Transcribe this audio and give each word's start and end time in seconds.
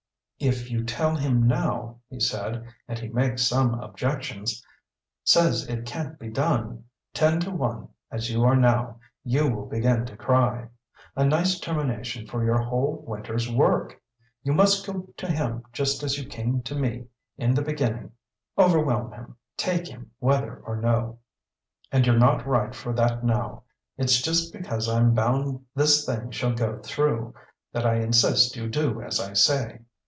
"If 0.43 0.71
you 0.71 0.83
tell 0.83 1.15
him 1.15 1.45
now," 1.45 1.99
he 2.09 2.19
said, 2.19 2.63
"and 2.87 2.97
he 2.97 3.09
makes 3.09 3.43
some 3.43 3.75
objections, 3.75 4.65
says 5.23 5.67
it 5.67 5.85
can't 5.85 6.17
be 6.17 6.29
done 6.29 6.85
ten 7.13 7.39
to 7.41 7.51
one, 7.51 7.89
as 8.09 8.31
you 8.31 8.43
are 8.43 8.55
now, 8.55 8.97
you 9.23 9.47
will 9.47 9.67
begin 9.67 10.03
to 10.07 10.17
cry. 10.17 10.67
A 11.15 11.23
nice 11.23 11.59
termination 11.59 12.25
for 12.25 12.43
your 12.43 12.57
whole 12.57 13.05
winter's 13.07 13.51
work! 13.51 14.01
You 14.41 14.53
must 14.53 14.83
go 14.83 15.13
to 15.15 15.27
him 15.31 15.63
just 15.73 16.01
as 16.01 16.17
you 16.17 16.25
came 16.27 16.63
to 16.63 16.73
me 16.73 17.05
in 17.37 17.53
the 17.53 17.61
beginning 17.61 18.11
overwhelm 18.57 19.11
him, 19.11 19.35
take 19.57 19.87
him 19.89 20.09
whether 20.17 20.55
or 20.65 20.77
no. 20.81 21.19
And 21.91 22.03
you're 22.07 22.17
not 22.17 22.47
right 22.47 22.73
for 22.73 22.93
that 22.93 23.23
now. 23.23 23.61
It's 23.95 24.19
just 24.23 24.51
because 24.51 24.89
I'm 24.89 25.13
bound 25.13 25.63
this 25.75 26.03
thing 26.03 26.31
shall 26.31 26.55
go 26.55 26.79
through, 26.81 27.35
that 27.73 27.85
I 27.85 27.97
insist 27.97 28.55
you 28.55 28.67
do 28.67 29.03
as 29.03 29.19
I 29.19 29.33
say." 29.33 29.81